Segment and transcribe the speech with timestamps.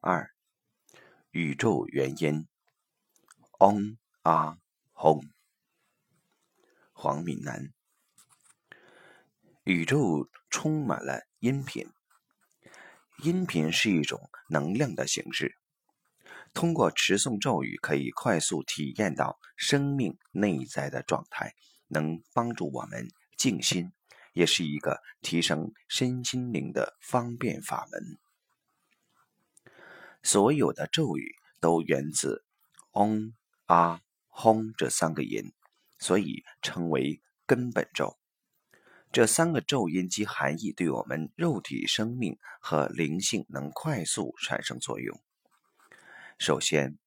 [0.00, 0.30] 二，
[1.30, 2.46] 宇宙原因。
[3.58, 4.58] 嗡啊
[4.92, 5.24] 轰。
[6.92, 7.72] 黄敏南。
[9.64, 11.88] 宇宙充满了音频，
[13.24, 15.56] 音频是一种能量的形式。
[16.52, 21.54] 通过持诵咒语，可以快速体验到生命内在的状态，
[21.88, 23.92] 能帮助我们静心，
[24.34, 28.18] 也是一个提升身心灵的方便法门。
[30.26, 32.44] 所有的咒语都源自
[32.90, 33.32] “嗡
[33.66, 35.52] ”“啊”“轰”这三个音，
[36.00, 38.18] 所以称为根本咒。
[39.12, 45.16] 这三个咒音及含义对我们肉体生命和灵性能快速产生作用。
[46.40, 46.98] 首先，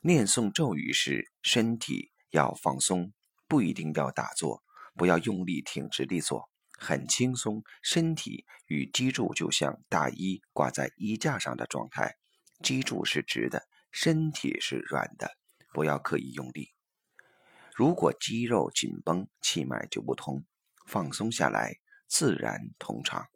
[0.00, 3.12] 念诵咒语时，身体要放松，
[3.46, 4.62] 不一定要打坐，
[4.94, 12.16] 不要用力挺直立坐，很轻松，身体与脊柱就像大衣挂在衣架上的状态。
[12.62, 15.36] 脊柱是直的，身体是软的，
[15.72, 16.72] 不要刻意用力。
[17.74, 20.44] 如果肌肉紧绷，气脉就不通。
[20.86, 23.28] 放松下来，自然通畅。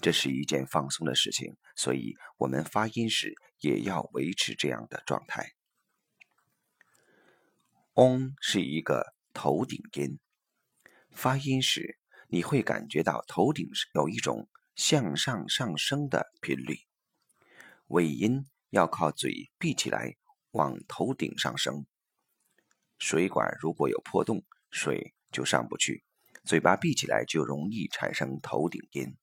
[0.00, 5.54] 这是一件放松的事情，所以我们发音时也要维持这样的状态。
[7.94, 10.18] 嗡是一个头顶音，
[11.10, 16.85] 发音时你会感觉到头顶有一种向上上升的频率。
[17.88, 20.16] 尾音要靠嘴闭起来，
[20.50, 21.86] 往头顶上升。
[22.98, 26.04] 水管如果有破洞，水就上不去。
[26.44, 29.16] 嘴巴闭起来就容易产生头顶音。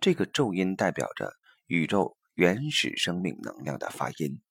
[0.00, 1.34] 这个咒音代表着
[1.66, 4.42] 宇宙原始生命能量的发音。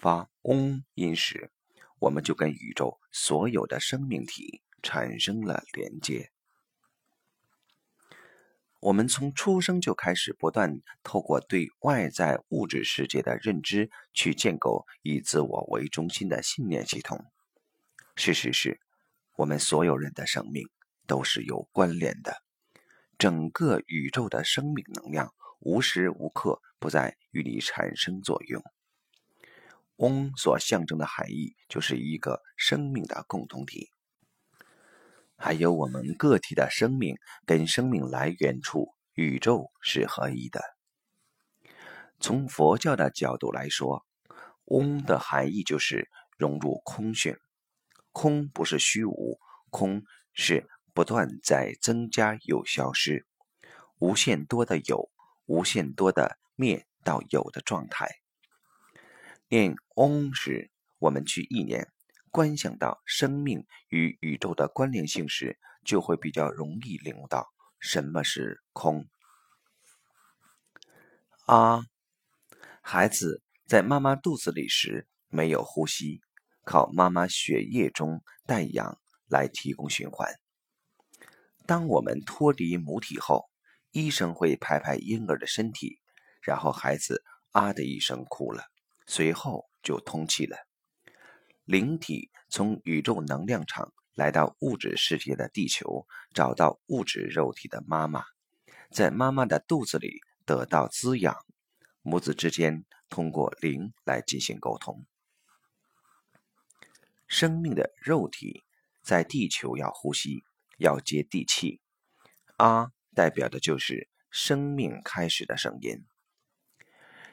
[0.00, 1.52] 发嗡音时，
[2.00, 6.31] 我们就跟宇宙所有的生命体产生了连接。
[8.82, 17.24] 我们从出生就开始不断透过对外在物质世界的认知，去建构以自我为中心的信念系统。
[18.16, 18.80] 事实是，
[19.36, 20.68] 我们所有人的生命
[21.06, 22.42] 都是有关联的，
[23.18, 28.60] 整个宇宙的生命能量无时无刻不在与你产生作用。
[29.98, 33.92] 嗡所象征的含义就是一个生命的共同体。
[35.44, 37.16] 还有我们个体的生命
[37.46, 40.62] 跟生命来源处宇宙是合一的。
[42.20, 44.06] 从佛教的角度来说，
[44.66, 46.08] 嗡的含义就是
[46.38, 47.36] 融入空性。
[48.12, 53.26] 空不是虚无，空是不断在增加又消失，
[53.98, 55.10] 无限多的有，
[55.46, 58.08] 无限多的灭到有的状态。
[59.48, 60.70] 念嗡时，
[61.00, 61.88] 我们去意念。
[62.32, 67.46] 观想到生命与宇宙的关联性时，就会比较容易领悟到
[67.78, 69.06] 什么是空。
[71.44, 71.84] 啊，
[72.80, 76.22] 孩子在妈妈肚子里时没有呼吸，
[76.64, 80.32] 靠妈妈血液中带氧来提供循环。
[81.66, 83.50] 当我们脱离母体后，
[83.90, 86.00] 医生会拍拍婴儿的身体，
[86.40, 88.64] 然后孩子啊的一声哭了，
[89.06, 90.56] 随后就通气了。
[91.64, 98.24] 灵体从宇宙能量场来到物质世界的地球，找到物质肉体的妈妈，
[98.90, 101.36] 在妈妈的肚子里得到滋养，
[102.02, 105.06] 母子之间通过灵来进行沟通。
[107.28, 108.64] 生命的肉体
[109.02, 110.44] 在地球要呼吸，
[110.78, 111.80] 要接地气。
[112.56, 116.04] 啊，代表的就是生命开始的声音。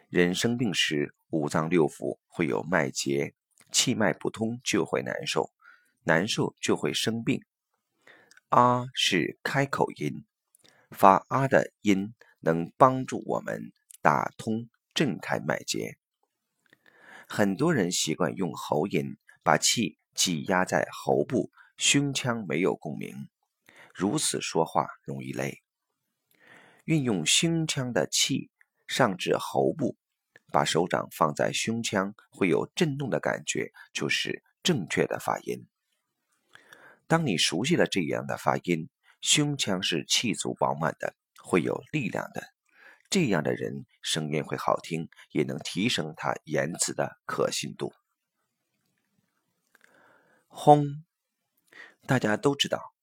[0.08, 3.34] 人生病时，五脏六腑会有脉结。
[3.72, 5.52] 气脉不通就会难受，
[6.04, 7.44] 难受就会生病。
[8.50, 10.26] 啊是开口音，
[10.90, 13.72] 发啊的音能帮助我们
[14.02, 15.98] 打通、震开脉结。
[17.28, 23.30] 很多人习惯用喉音，把气挤压在喉部，胸腔没有共鸣，
[23.94, 25.62] 如此说话容易累。
[26.86, 28.50] 运用胸腔的气
[28.88, 29.96] 上至喉部。
[30.52, 35.68] 把手掌放在胸腔，会有震动的感觉，就是正确的发音。
[37.08, 38.90] 当你熟悉了这样的发音，
[39.22, 42.44] 胸腔是气足饱满的，会有力量的。
[43.10, 47.92] 这样的人声音会好听，也能提升他言辞的可信度。
[50.48, 51.04] 轰，
[52.06, 52.94] 大家都知道，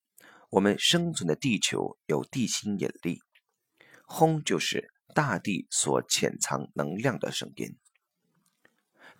[0.51, 3.21] 我们生存的地球有地心引力，
[4.05, 4.93] 轰就是。
[5.17, 7.79] 大地所潜藏能量的声音。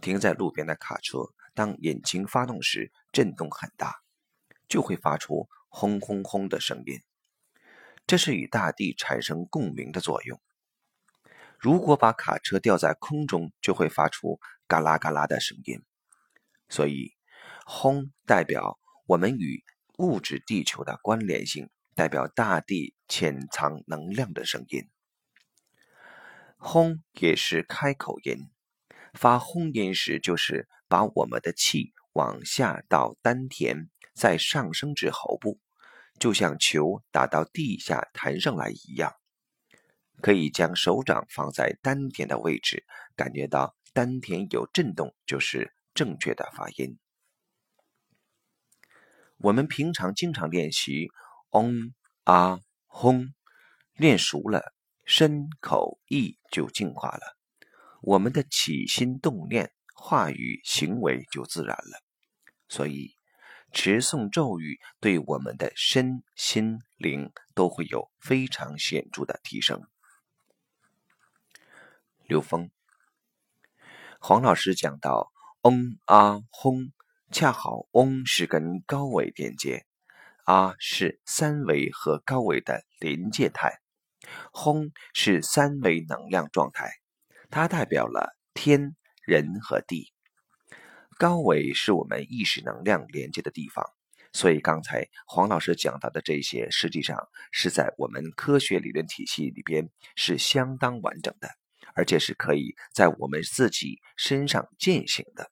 [0.03, 1.21] 停在路边的卡车，
[1.55, 4.03] 当引擎发动时，震动很大，
[4.69, 7.01] 就会发出轰轰轰的声音。
[8.07, 10.39] 这是与大地产生共鸣的作用。
[11.59, 14.39] 如果把卡车吊在空中，就会发出
[14.69, 15.81] 嘎啦嘎啦的声音。
[16.69, 17.15] 所以，
[17.65, 19.65] 轰代表我们与
[19.97, 24.91] 物质地球的关联性，代表大地潜藏能量的声音。
[26.67, 28.51] 轰也是开口音，
[29.15, 35.61] 发轰音时就是把我们的气往下到丹田，再上升至喉部，
[36.19, 39.15] 就像球打到地下弹上来一样。
[40.21, 42.85] 可以将手掌放在丹田的位置，
[43.15, 46.99] 感觉到丹田有震动，就是正确的发音。
[49.37, 51.13] 我们平常经常练习
[51.51, 53.33] 嗡啊轰，
[53.95, 54.75] 练熟了，
[55.07, 57.37] 身口意就净化了，
[58.03, 62.03] 我们的起心动念、话语行为就自然了。
[62.69, 63.17] 所以，
[63.73, 69.81] 持诵咒语对我们的身心灵都会有非常显著的提升。
[72.25, 72.71] 刘峰，
[74.19, 75.31] 黄老师讲到
[75.63, 76.93] 嗡啊轰，
[77.31, 79.87] 恰好嗡是跟高维连接，
[80.43, 83.81] 啊是三维和高维的临界态，
[84.53, 86.91] 轰是三维能量状态，
[87.51, 90.13] 它代表了天人和地。
[91.19, 93.85] 高维是我们意识能量连接的地方，
[94.33, 101.49] 所以刚才黄老师讲到的这些，实际上是在我们科学理论体系里边是相当完整的。
[101.95, 105.51] 而且是可以在我们自己身上践行的。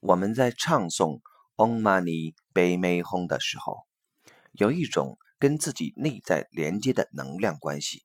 [0.00, 1.20] 我们在唱诵
[1.56, 3.86] “Om Mani Padme Hum” 的时候，
[4.52, 8.04] 有一种跟自己内在连接的能量关系。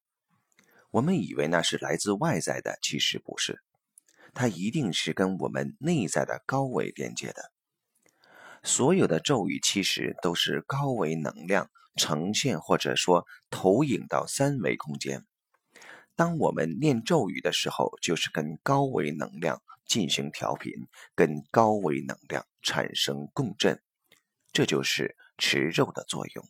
[0.89, 3.61] 我们以为那是来自外在的，其实不是，
[4.33, 7.51] 它一定是跟我们内在的高维连接的。
[8.63, 15.23] 所有的咒语其实都是高维能量呈现，或者说投影到三维空间。
[16.15, 20.73] 当我们念咒语的时候，就是跟高维能量进行调频，
[21.13, 23.79] 跟高维能量产生共振，
[24.51, 26.43] 这就是持咒的作用。